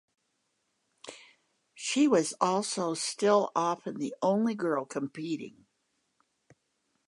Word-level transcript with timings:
She 1.75 2.07
was 2.07 2.33
also 2.41 2.95
still 2.95 3.51
often 3.55 3.97
the 3.99 4.15
only 4.23 4.55
girl 4.55 4.83
competing. 4.83 5.67